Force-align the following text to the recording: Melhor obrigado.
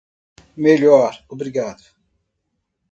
Melhor 0.65 1.11
obrigado. 1.33 1.83